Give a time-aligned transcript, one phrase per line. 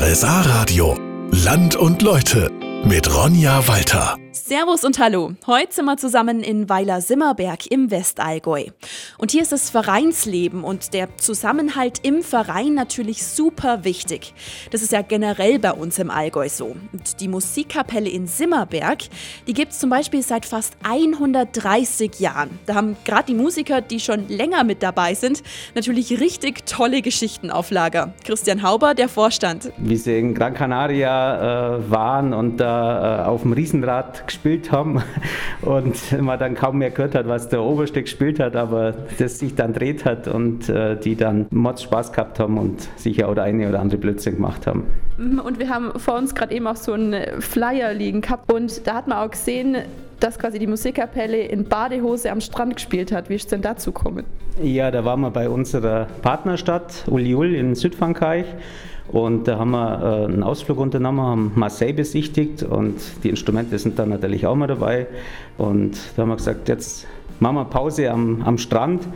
[0.00, 0.96] RSA Radio.
[1.32, 2.52] Land und Leute
[2.84, 4.16] mit Ronja Walter.
[4.32, 5.32] Servus und Hallo.
[5.46, 8.66] Heute sind wir zusammen in Weiler-Simmerberg im Westallgäu.
[9.16, 14.34] Und hier ist das Vereinsleben und der Zusammenhalt im Verein natürlich super wichtig.
[14.70, 16.76] Das ist ja generell bei uns im Allgäu so.
[16.92, 18.98] Und die Musikkapelle in Simmerberg,
[19.46, 22.58] die gibt es zum Beispiel seit fast 130 Jahren.
[22.66, 25.42] Da haben gerade die Musiker, die schon länger mit dabei sind,
[25.74, 28.12] natürlich richtig tolle Geschichten auf Lager.
[28.24, 29.72] Christian Hauber, der Vorstand.
[29.78, 35.02] Wie sie in Gran Canaria äh, waren und äh, auf dem Riesenrad gespielt haben
[35.62, 39.56] und man dann kaum mehr gehört hat, was der Oberste gespielt hat, aber das sich
[39.56, 43.68] dann dreht hat und äh, die dann Mods Spaß gehabt haben und sicher oder eine
[43.68, 44.84] oder andere Blödsinn gemacht haben.
[45.18, 48.86] Mhm, und wir haben vor uns gerade eben auch so einen Flyer liegen gehabt und
[48.86, 49.78] da hat man auch gesehen,
[50.20, 53.28] dass quasi die Musikkapelle in Badehose am Strand gespielt hat.
[53.28, 54.24] Wie ist es denn dazu gekommen?
[54.62, 58.46] Ja, da waren wir bei unserer Partnerstadt Uliul in Südfrankreich
[59.08, 63.98] und da haben wir äh, einen Ausflug unternommen, haben Marseille besichtigt und die Instrumente sind
[63.98, 65.06] dann natürlich auch mal dabei.
[65.56, 67.06] Und da haben wir gesagt, jetzt
[67.40, 69.08] machen wir Pause am, am Strand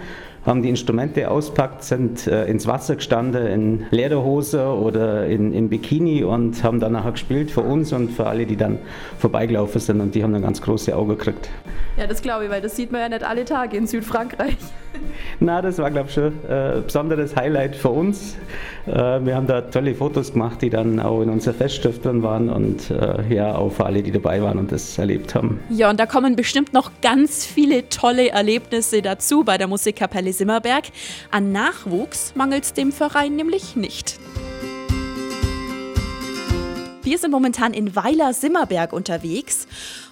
[0.45, 6.25] haben die Instrumente auspackt, sind äh, ins Wasser gestanden in Lederhose oder in, in Bikini
[6.25, 8.79] und haben dann nachher gespielt für uns und für alle, die dann
[9.19, 11.49] vorbeigelaufen sind und die haben dann ganz große Augen gekriegt.
[11.97, 14.57] Ja, das glaube ich, weil das sieht man ja nicht alle Tage in Südfrankreich.
[15.41, 18.37] Na, das war, glaube ich, schon äh, ein besonderes Highlight für uns.
[18.87, 22.49] Äh, wir haben da tolle Fotos gemacht, die dann auch in unserer Festschrift drin waren
[22.49, 25.61] und äh, ja, auch für alle, die dabei waren und das erlebt haben.
[25.71, 30.85] Ja, und da kommen bestimmt noch ganz viele tolle Erlebnisse dazu bei der Musikkapelle Simmerberg.
[31.31, 34.19] An Nachwuchs mangelt es dem Verein nämlich nicht.
[37.05, 39.67] Wir sind momentan in Weiler-Simmerberg unterwegs.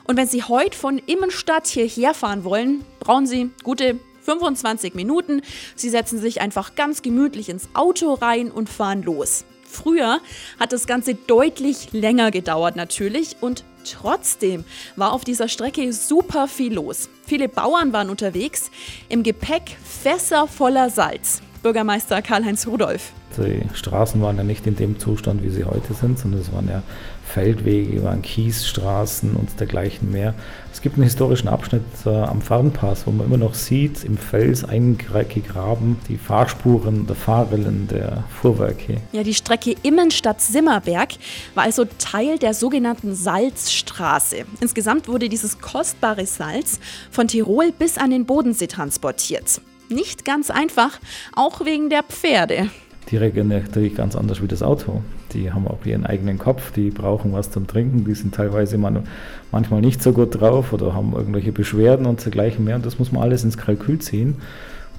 [0.05, 4.01] Und wenn Sie heute von Immenstadt hierher fahren wollen, brauchen Sie gute
[4.31, 5.43] 25 Minuten.
[5.75, 9.45] Sie setzen sich einfach ganz gemütlich ins Auto rein und fahren los.
[9.65, 10.21] Früher
[10.59, 14.65] hat das Ganze deutlich länger gedauert natürlich und trotzdem
[14.97, 17.09] war auf dieser Strecke super viel los.
[17.27, 18.71] Viele Bauern waren unterwegs,
[19.09, 21.43] im Gepäck Fässer voller Salz.
[21.63, 23.13] Bürgermeister Karl-Heinz Rudolph.
[23.37, 26.69] Die Straßen waren ja nicht in dem Zustand, wie sie heute sind, sondern es waren
[26.69, 26.83] ja
[27.25, 30.35] Feldwege, waren Kiesstraßen und dergleichen mehr.
[30.73, 34.65] Es gibt einen historischen Abschnitt äh, am Farnpass, wo man immer noch sieht, im Fels
[34.65, 39.01] eingegraben, die Fahrspuren der Fahrrillen der Fuhrwerke.
[39.13, 41.11] Ja, die Strecke Immenstadt-Simmerberg
[41.55, 44.45] war also Teil der sogenannten Salzstraße.
[44.61, 46.81] Insgesamt wurde dieses kostbare Salz
[47.11, 49.61] von Tirol bis an den Bodensee transportiert.
[49.89, 50.99] Nicht ganz einfach,
[51.35, 52.71] auch wegen der Pferde.
[53.11, 55.03] Die reagieren natürlich ganz anders wie das Auto.
[55.33, 59.81] Die haben auch ihren eigenen Kopf, die brauchen was zum Trinken, die sind teilweise manchmal
[59.81, 62.77] nicht so gut drauf oder haben irgendwelche Beschwerden und dergleichen mehr.
[62.77, 64.37] Und das muss man alles ins Kalkül ziehen.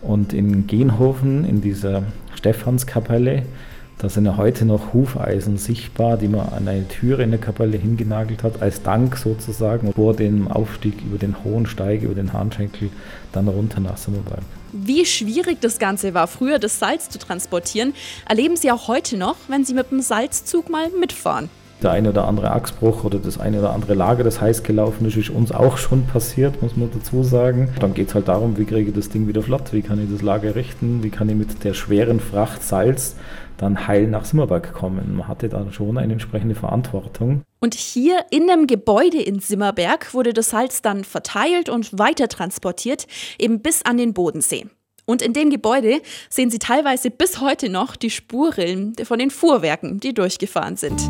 [0.01, 2.03] Und in Genhofen, in dieser
[2.35, 3.44] Stephanskapelle,
[4.01, 7.78] da sind ja heute noch Hufeisen sichtbar, die man an eine Türe in der Kapelle
[7.78, 12.89] hingenagelt hat, als Dank sozusagen vor dem Aufstieg über den hohen Steig, über den Hahnschenkel,
[13.31, 14.41] dann runter nach Simmerberg.
[14.72, 17.94] Wie schwierig das Ganze war, früher das Salz zu transportieren,
[18.28, 21.50] erleben Sie auch heute noch, wenn Sie mit dem Salzzug mal mitfahren.
[21.81, 25.18] Der eine oder andere Achsbruch oder das eine oder andere Lager, das heiß gelaufen ist,
[25.18, 27.69] ist uns auch schon passiert, muss man dazu sagen.
[27.80, 30.12] Dann geht es halt darum, wie kriege ich das Ding wieder flott, wie kann ich
[30.12, 33.16] das Lager richten, wie kann ich mit der schweren Fracht Salz
[33.58, 35.16] dann heil nach Simmerberg kommen.
[35.18, 37.42] Man hatte da schon eine entsprechende Verantwortung.
[37.59, 43.08] Und hier in dem Gebäude in Simmerberg wurde das Salz dann verteilt und weiter transportiert,
[43.40, 44.66] eben bis an den Bodensee.
[45.06, 50.00] Und in dem Gebäude sehen Sie teilweise bis heute noch die Spurrillen von den Fuhrwerken,
[50.00, 51.02] die durchgefahren sind.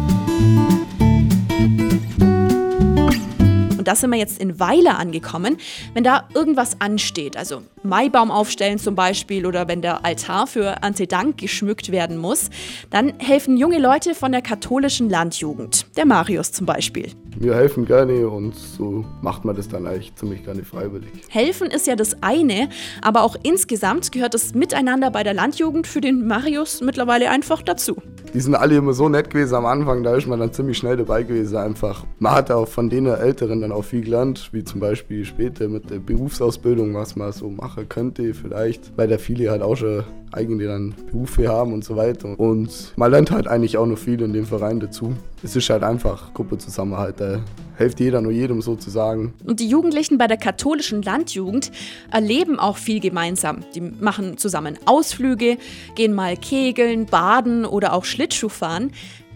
[3.82, 5.58] Und da sind wir jetzt in Weiler angekommen.
[5.96, 11.08] Wenn da irgendwas ansteht, also Maibaum aufstellen zum Beispiel oder wenn der Altar für Ante
[11.08, 12.52] Dank geschmückt werden muss,
[12.92, 15.88] dann helfen junge Leute von der katholischen Landjugend.
[15.98, 17.10] Der Marius zum Beispiel.
[17.40, 21.10] Wir helfen gerne und so macht man das dann eigentlich ziemlich gerne freiwillig.
[21.30, 22.70] Helfen ist ja das eine,
[23.02, 28.00] aber auch insgesamt gehört das Miteinander bei der Landjugend für den Marius mittlerweile einfach dazu
[28.34, 30.98] die sind alle immer so nett gewesen am Anfang, da ist man dann ziemlich schnell
[30.98, 32.06] dabei gewesen einfach.
[32.20, 35.90] Man hat auch von den Älteren dann auch viel gelernt, wie zum Beispiel später mit
[35.90, 40.68] der Berufsausbildung, was man so machen könnte vielleicht, weil da viele halt auch schon eigentlich
[40.70, 42.40] dann Berufe haben und so weiter.
[42.40, 45.14] Und man lernt halt eigentlich auch noch viel in dem Verein dazu.
[45.44, 47.40] Es ist halt einfach Gruppezusammenhalt, da
[47.82, 49.34] hilft jeder nur jedem sozusagen.
[49.46, 51.72] Und die Jugendlichen bei der katholischen Landjugend
[52.12, 53.60] erleben auch viel gemeinsam.
[53.76, 55.58] Die machen zusammen Ausflüge,
[55.96, 58.92] gehen mal kegeln, baden oder auch Schlittschuh fahren.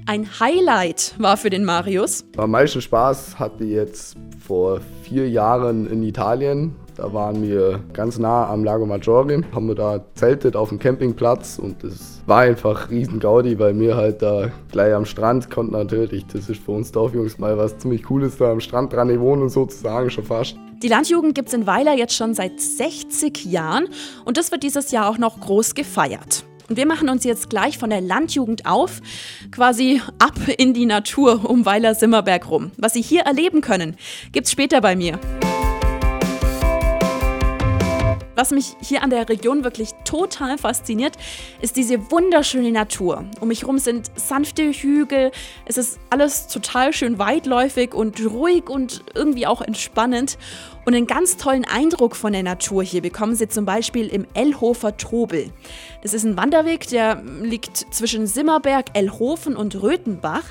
[0.08, 2.26] Ein Highlight war für den Marius.
[2.38, 4.16] Am meisten Spaß hatte jetzt
[4.46, 9.76] vor vier Jahren in Italien Da waren wir ganz nah am Lago Maggiore, haben wir
[9.76, 14.50] da zeltet auf dem Campingplatz und das war einfach riesen Gaudi, weil wir halt da
[14.72, 18.50] gleich am Strand konnten natürlich, das ist für uns Dorfjungs mal was ziemlich Cooles, da
[18.50, 20.56] am Strand dran wohnen sozusagen schon fast.
[20.82, 23.90] Die Landjugend gibt es in Weiler jetzt schon seit 60 Jahren
[24.24, 26.46] und das wird dieses Jahr auch noch groß gefeiert.
[26.70, 29.02] Und wir machen uns jetzt gleich von der Landjugend auf,
[29.52, 32.72] quasi ab in die Natur um Weiler Simmerberg rum.
[32.78, 33.98] Was Sie hier erleben können,
[34.32, 35.20] gibt's später bei mir.
[38.36, 41.16] Was mich hier an der Region wirklich total fasziniert,
[41.62, 43.24] ist diese wunderschöne Natur.
[43.40, 45.32] Um mich herum sind sanfte Hügel,
[45.66, 50.38] es ist alles total schön weitläufig und ruhig und irgendwie auch entspannend.
[50.86, 54.98] Und einen ganz tollen Eindruck von der Natur hier bekommen Sie zum Beispiel im Ellhofer
[54.98, 55.52] Trobel.
[56.04, 60.44] Das ist ein Wanderweg, der liegt zwischen Simmerberg, Ellhofen und Röthenbach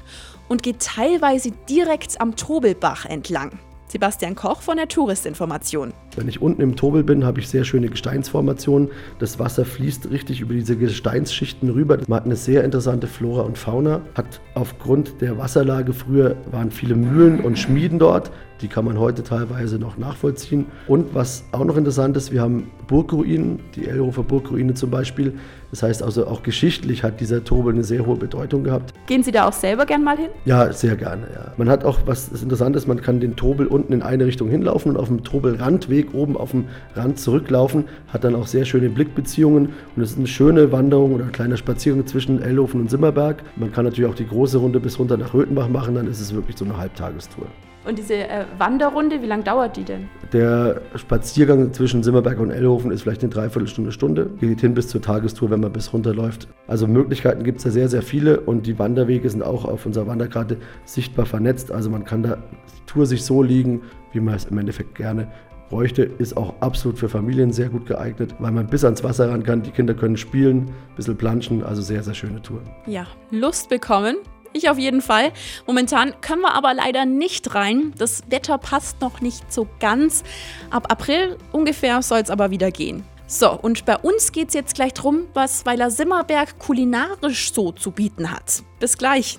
[0.48, 3.58] und geht teilweise direkt am Trobelbach entlang.
[3.94, 5.92] Sebastian Koch von der Touristinformation.
[6.16, 8.90] Wenn ich unten im Tobel bin, habe ich sehr schöne Gesteinsformationen.
[9.20, 11.98] Das Wasser fließt richtig über diese Gesteinsschichten rüber.
[12.08, 14.00] Man hat eine sehr interessante Flora und Fauna.
[14.16, 18.32] Hat aufgrund der Wasserlage früher waren viele Mühlen und Schmieden dort.
[18.60, 20.66] Die kann man heute teilweise noch nachvollziehen.
[20.86, 25.34] Und was auch noch interessant ist, wir haben Burgruinen, die Elhofer Burgruine zum Beispiel.
[25.70, 28.94] Das heißt also auch geschichtlich hat dieser Tobel eine sehr hohe Bedeutung gehabt.
[29.06, 30.28] Gehen Sie da auch selber gern mal hin?
[30.44, 31.26] Ja, sehr gerne.
[31.34, 31.52] Ja.
[31.56, 34.92] Man hat auch, was interessant ist, man kann den Tobel unten in eine Richtung hinlaufen
[34.92, 37.86] und auf dem Tobelrandweg oben auf dem Rand zurücklaufen.
[38.08, 41.56] Hat dann auch sehr schöne Blickbeziehungen und es ist eine schöne Wanderung oder ein kleiner
[41.56, 43.42] Spaziergang zwischen Elhofen und Simmerberg.
[43.56, 46.32] Man kann natürlich auch die große Runde bis runter nach Röthenbach machen, dann ist es
[46.32, 47.46] wirklich so eine Halbtagestour.
[47.86, 50.08] Und diese äh, Wanderrunde, wie lange dauert die denn?
[50.32, 54.30] Der Spaziergang zwischen Simmerberg und Ellhofen ist vielleicht eine Dreiviertelstunde, Stunde.
[54.40, 56.48] Geht hin bis zur Tagestour, wenn man bis runterläuft.
[56.66, 60.06] Also Möglichkeiten gibt es da sehr, sehr viele und die Wanderwege sind auch auf unserer
[60.06, 61.70] Wanderkarte sichtbar vernetzt.
[61.70, 63.82] Also man kann da die Tour sich so liegen,
[64.12, 65.28] wie man es im Endeffekt gerne
[65.68, 69.42] bräuchte, ist auch absolut für Familien sehr gut geeignet, weil man bis ans Wasser ran
[69.42, 69.62] kann.
[69.62, 72.60] Die Kinder können spielen, ein bisschen planschen, also sehr, sehr schöne Tour.
[72.86, 74.16] Ja, Lust bekommen.
[74.54, 75.32] Ich auf jeden Fall.
[75.66, 77.92] Momentan können wir aber leider nicht rein.
[77.98, 80.22] Das Wetter passt noch nicht so ganz.
[80.70, 83.04] Ab April ungefähr soll es aber wieder gehen.
[83.26, 87.90] So, und bei uns geht es jetzt gleich drum, was Weiler Simmerberg kulinarisch so zu
[87.90, 88.62] bieten hat.
[88.78, 89.38] Bis gleich.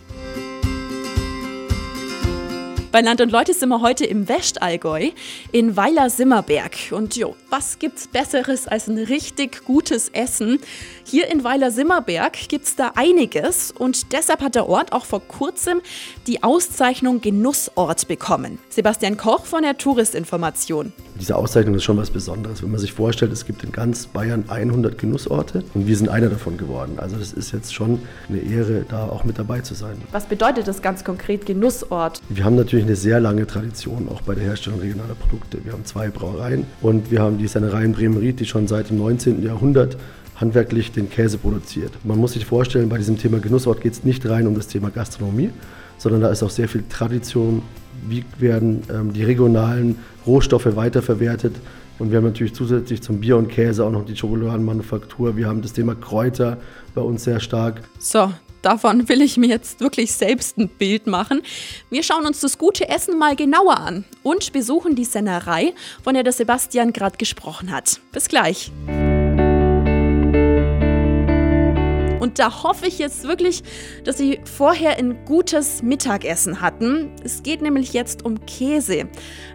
[2.95, 5.09] Bei Land und Leute sind wir heute im Westallgäu
[5.51, 6.77] in Weiler Simmerberg.
[6.92, 10.59] Und jo, was gibt's Besseres als ein richtig gutes Essen?
[11.03, 15.81] Hier in Weiler Simmerberg gibt's da einiges und deshalb hat der Ort auch vor kurzem
[16.25, 18.59] die Auszeichnung Genussort bekommen.
[18.69, 20.94] Sebastian Koch von der Touristinformation.
[21.19, 24.45] Diese Auszeichnung ist schon was Besonderes, wenn man sich vorstellt, es gibt in ganz Bayern
[24.50, 26.98] 100 Genussorte und wir sind einer davon geworden.
[26.98, 29.98] Also das ist jetzt schon eine Ehre, da auch mit dabei zu sein.
[30.12, 32.21] Was bedeutet das ganz konkret, Genussort?
[32.30, 35.57] Wir haben natürlich eine sehr lange Tradition auch bei der Herstellung regionaler Produkte.
[35.63, 38.97] Wir haben zwei Brauereien und wir haben die Sennerei in Bremenried, die schon seit dem
[38.97, 39.43] 19.
[39.43, 39.97] Jahrhundert
[40.35, 41.91] handwerklich den Käse produziert.
[42.03, 44.89] Man muss sich vorstellen, bei diesem Thema Genussort geht es nicht rein um das Thema
[44.89, 45.49] Gastronomie,
[45.97, 47.61] sondern da ist auch sehr viel Tradition.
[48.07, 49.97] Wie werden ähm, die regionalen
[50.27, 51.55] Rohstoffe weiterverwertet?
[51.97, 55.38] Und wir haben natürlich zusätzlich zum Bier und Käse auch noch die Schokoladenmanufaktur.
[55.38, 56.57] Wir haben das Thema Kräuter
[56.93, 57.81] bei uns sehr stark.
[57.99, 58.31] So,
[58.65, 61.41] davon will ich mir jetzt wirklich selbst ein Bild machen.
[61.89, 65.73] Wir schauen uns das gute Essen mal genauer an und besuchen die Sennerei,
[66.03, 68.00] von der der Sebastian gerade gesprochen hat.
[68.12, 68.71] Bis gleich.
[72.19, 73.62] Und da hoffe ich jetzt wirklich,
[74.03, 77.12] dass Sie vorher ein gutes Mittagessen hatten.
[77.24, 79.07] Es geht nämlich jetzt um Käse.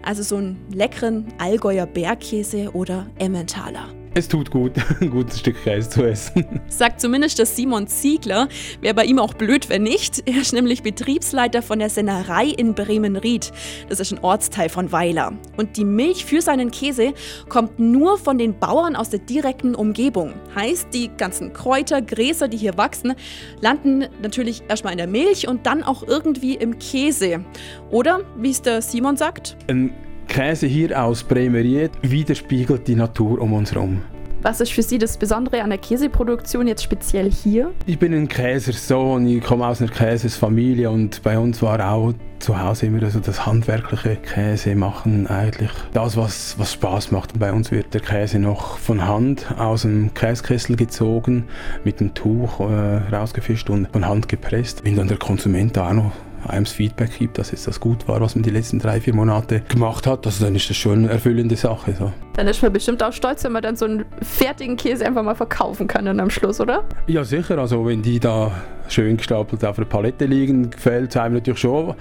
[0.03, 4.00] Also so einen leckeren Allgäuer Bergkäse oder Emmentaler.
[4.13, 6.59] Es tut gut, ein gutes Stück Käse zu essen.
[6.67, 8.49] Sagt zumindest der Simon Ziegler.
[8.81, 10.23] Wäre bei ihm auch blöd, wenn nicht.
[10.27, 13.53] Er ist nämlich Betriebsleiter von der Sennerei in Bremenried.
[13.87, 15.31] Das ist ein Ortsteil von Weiler.
[15.55, 17.13] Und die Milch für seinen Käse
[17.47, 20.33] kommt nur von den Bauern aus der direkten Umgebung.
[20.55, 23.13] Heißt, die ganzen Kräuter, Gräser, die hier wachsen,
[23.61, 27.45] landen natürlich erstmal in der Milch und dann auch irgendwie im Käse.
[27.91, 29.55] Oder, wie es der Simon sagt?
[29.69, 29.93] Ein
[30.27, 34.01] Käse hier aus Bremeriet widerspiegelt die Natur um uns herum.
[34.43, 37.71] Was ist für Sie das Besondere an der Käseproduktion jetzt speziell hier?
[37.85, 42.59] Ich bin ein Käsersohn, ich komme aus einer Käsersfamilie und bei uns war auch zu
[42.59, 47.37] Hause immer so das handwerkliche Käse machen eigentlich das, was, was Spaß macht.
[47.37, 51.45] Bei uns wird der Käse noch von Hand aus dem Käskessel gezogen,
[51.83, 54.83] mit dem Tuch äh, rausgefischt und von Hand gepresst.
[54.83, 56.13] Wenn dann der Konsument auch noch
[56.47, 59.61] einem Feedback gibt, dass es das gut war, was man die letzten drei, vier Monate
[59.69, 61.93] gemacht hat, also dann ist das schon eine erfüllende Sache.
[61.97, 62.11] So.
[62.33, 65.35] Dann ist man bestimmt auch stolz, wenn man dann so einen fertigen Käse einfach mal
[65.35, 66.83] verkaufen kann dann am Schluss, oder?
[67.07, 67.57] Ja, sicher.
[67.57, 68.51] Also wenn die da
[68.87, 71.95] schön gestapelt auf einer Palette liegen, gefällt es einem natürlich schon.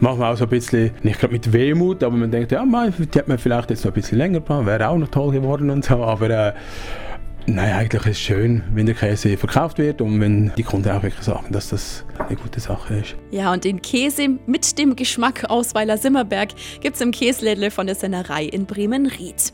[0.00, 3.02] Manchmal auch so ein bisschen, nicht gerade mit Wehmut, aber man denkt, ja, man, die
[3.02, 5.84] hätte man vielleicht jetzt noch ein bisschen länger gebraucht, wäre auch noch toll geworden und
[5.84, 6.52] so, aber äh,
[7.48, 11.04] Nein, eigentlich ist es schön, wenn der Käse verkauft wird und wenn die Kunden auch
[11.04, 13.14] wirklich sagen, dass das eine gute Sache ist.
[13.30, 16.50] Ja, und den Käse mit dem Geschmack aus Weiler Simmerberg
[16.80, 19.52] gibt es im Käslädle von der Sennerei in Bremen-Ried.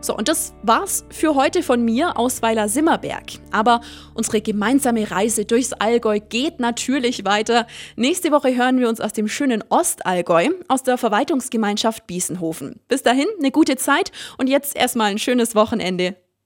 [0.00, 3.32] So, und das war's für heute von mir aus Weiler Simmerberg.
[3.50, 3.82] Aber
[4.14, 7.66] unsere gemeinsame Reise durchs Allgäu geht natürlich weiter.
[7.96, 12.80] Nächste Woche hören wir uns aus dem schönen Ostallgäu, aus der Verwaltungsgemeinschaft Biesenhofen.
[12.88, 16.16] Bis dahin, eine gute Zeit und jetzt erstmal ein schönes Wochenende.